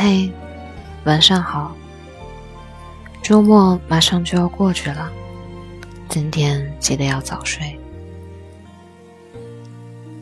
[0.00, 0.30] 嘿
[1.06, 1.74] 晚上好。
[3.20, 5.10] 周末马上就要过去了，
[6.08, 7.76] 今天记得要早睡。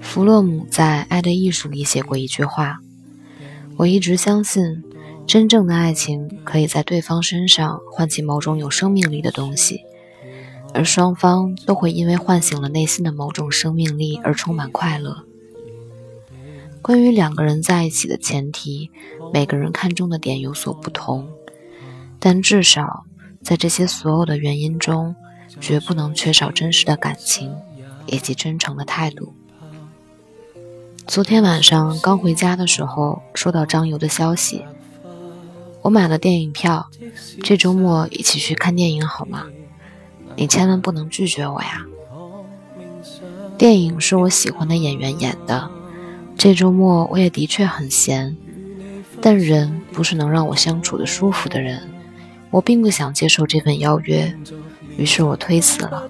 [0.00, 2.78] 弗洛姆在《爱的艺术》里写过一句话
[3.76, 4.82] ：“我一直相信，
[5.26, 9.82] 真正的爱情可以在对方身上唤起某种有生命力的东西，
[10.72, 15.24] 而双方都会因为唤醒了内心的某种生命力而充满快乐。”
[16.86, 18.92] 关于两个人在一起的前提，
[19.32, 21.28] 每个人看重的点有所不同，
[22.20, 23.04] 但至少
[23.42, 25.16] 在这些所有的原因中，
[25.60, 27.52] 绝不能缺少真实的感情
[28.06, 29.34] 以及真诚的态度。
[31.08, 34.64] 昨天晚上刚回家的时候，收到张游的消息，
[35.82, 36.88] 我买了电影票，
[37.42, 39.48] 这周末一起去看电影好吗？
[40.36, 41.84] 你千万不能拒绝我呀！
[43.58, 45.68] 电影是我喜欢的演员演的。
[46.38, 48.36] 这周末我也的确很闲，
[49.20, 51.88] 但人不是能让我相处的舒服的人，
[52.50, 54.32] 我并不想接受这份邀约，
[54.96, 56.06] 于是我推辞了。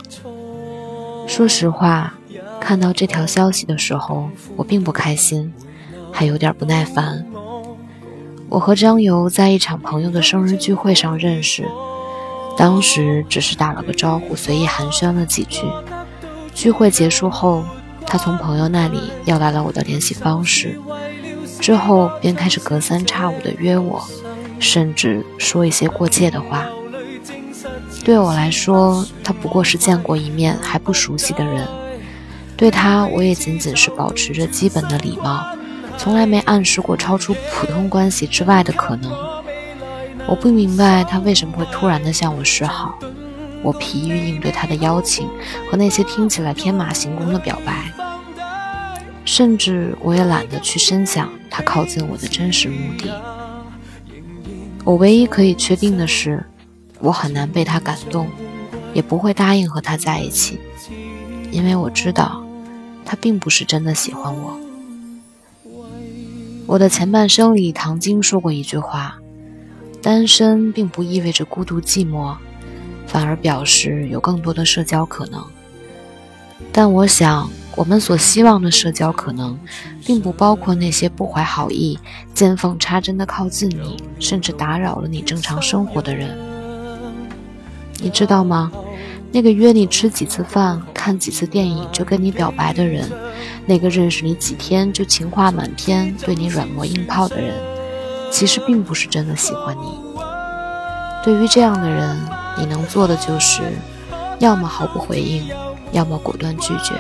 [1.29, 2.15] 说实话，
[2.61, 5.55] 看到这条消息的时候，我并不开心，
[6.13, 7.25] 还有点不耐烦。
[8.49, 11.67] 我和张游在一场朋友的生日聚会上认识，
[12.59, 15.63] 当时只是打了个招呼，随意寒暄了几句。
[16.53, 17.65] 聚会结束后。
[18.07, 20.79] 他从朋友那里要来了我的联系方式，
[21.61, 24.03] 之后便开始隔三差五的约我，
[24.59, 26.67] 甚至说一些过界的话。
[28.05, 31.67] 对我来说，他不过是见过一面还不熟悉的人，
[32.57, 35.45] 对他我也仅仅是保持着基本的礼貌，
[35.99, 39.11] 从来没暗示过超出普通关系之外的可能。
[40.29, 42.97] 我不明白他为什么会突然的向我示好。
[43.63, 45.29] 我疲于应对他的邀请
[45.71, 47.93] 和那些听起来天马行空的表白，
[49.25, 53.11] 甚至我也懒得去深想他靠近我的真实目的。
[54.85, 56.45] 我唯一可以确定的是，
[57.01, 58.29] 我很难被他感动，
[58.95, 60.61] 也不会答应和他在一起，
[61.51, 62.45] 因为我知道
[63.05, 64.61] 他并不是真的喜欢我。
[66.69, 69.19] 我的前半生里，唐晶说过一句话
[70.03, 72.37] ：“单身并不意味着孤独寂寞。”
[73.07, 75.45] 反而表示有更多的社交可能，
[76.73, 79.59] 但我想，我们所希望的社交可能，
[80.05, 81.99] 并不包括那些不怀好意、
[82.35, 86.37] 见缝插针的靠近你，甚至打扰了你正常生活的人。
[88.01, 88.71] 你知道吗？
[89.33, 93.07] 那个约你吃几次饭、看几次电影就跟你表白的人，
[93.67, 97.55] 那个认识你几天就情话满天、对你软磨硬泡的人，
[98.31, 100.16] 其实并不是真的喜欢你。
[101.27, 102.17] 对于这样的人。
[102.59, 103.61] 你能做的就是，
[104.39, 105.47] 要么毫不回应，
[105.93, 106.95] 要么果断拒绝。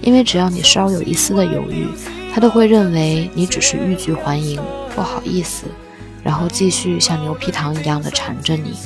[0.00, 1.88] 因为只要你稍有一丝的犹豫，
[2.32, 4.62] 他都会认为你只是欲拒还迎，
[4.94, 5.64] 不好意思，
[6.22, 8.78] 然后继续像牛皮糖一样的缠着你。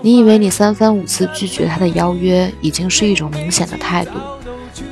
[0.00, 4.12] 你以为你三番五次拒绝他的邀约已经是一种明显的态度，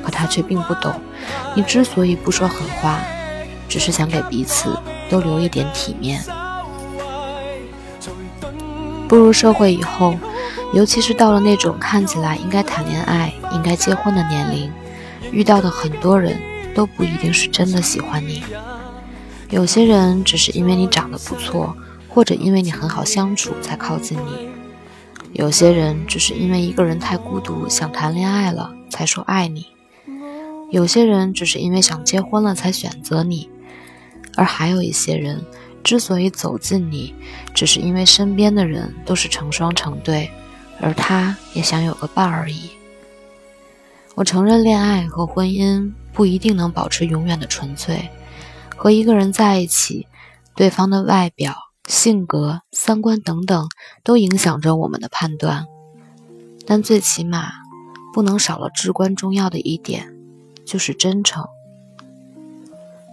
[0.04, 0.92] 可他却并不懂。
[1.54, 3.00] 你之所以不说狠话，
[3.70, 4.78] 只是想给彼此
[5.08, 6.22] 都留一点体面。
[9.08, 10.14] 步入社会以后，
[10.72, 14.70] 尤其是到了那种看起来应该谈恋爱、应该结婚的年龄，
[15.32, 16.40] 遇到的很多人
[16.74, 18.42] 都不一定是真的喜欢你。
[19.50, 21.76] 有些人只是因为你长得不错，
[22.08, 24.48] 或者因为你很好相处才靠近你；
[25.32, 29.62] 有些人只是因为一个人太孤独想谈恋爱了才说爱你；
[30.70, 33.50] 有些人只是因为想结婚了才选择你，
[34.36, 35.44] 而还有一些人。
[35.82, 37.14] 之所以走近你，
[37.54, 40.30] 只是因为身边的人都是成双成对，
[40.80, 42.70] 而他也想有个伴而已。
[44.14, 48.10] 我承认，恋爱和婚姻不一定能保持永远的纯粹。
[48.76, 50.06] 和一个人在一起，
[50.54, 51.54] 对方的外表、
[51.86, 53.68] 性格、三观等等，
[54.02, 55.66] 都影响着我们的判断。
[56.66, 57.52] 但最起码，
[58.12, 60.14] 不能少了至关重要的一点，
[60.64, 61.46] 就是真诚。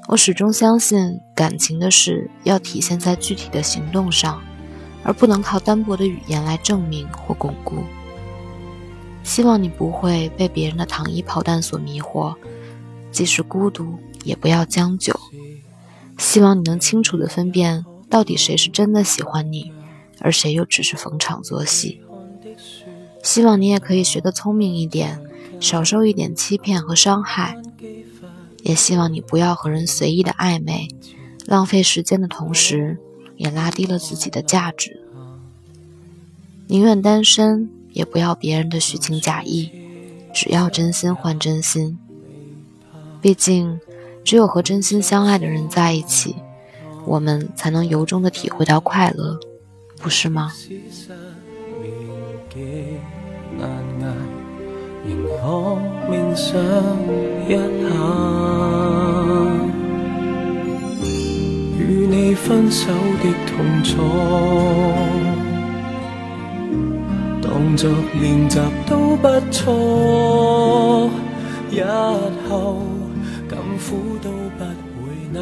[0.08, 4.42] 我始终相信，感情的事要体现在具体的行动上，
[5.04, 7.84] 而不能靠单薄的语言来证明或巩固。
[9.22, 12.34] 希望你不会被别人的糖衣炮弹所迷惑，
[13.12, 15.14] 即使孤独，也不要将就。
[16.18, 19.74] 希望你能清楚地分辨，到底谁是真的喜欢你，
[20.22, 22.00] 而谁又只是逢场作戏。
[23.22, 25.20] 希望你也可以学得聪明一点，
[25.60, 27.58] 少受一点欺骗和伤害。
[28.68, 30.90] 也希望你不要和人随意的暧昧，
[31.46, 32.98] 浪费时间的同时，
[33.38, 35.02] 也拉低了自己的价值。
[36.68, 39.72] 宁愿单身，也不要别人的虚情假意，
[40.34, 41.98] 只要真心换真心。
[43.22, 43.80] 毕竟，
[44.26, 46.36] 只有和真心相爱的人在一起，
[47.06, 49.40] 我们才能由衷的体会到快乐，
[50.02, 50.52] 不是吗？
[61.80, 62.92] 与你分手
[63.22, 64.02] 的痛楚，
[67.42, 67.90] 当作
[68.20, 71.10] 练习都不错。
[71.72, 71.84] 日
[72.50, 72.82] 后
[73.48, 74.64] 更苦都不
[75.00, 75.42] 会难。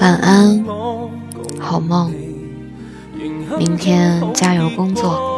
[0.00, 0.64] 晚安，
[1.58, 2.12] 好梦，
[3.58, 5.37] 明天加油工作。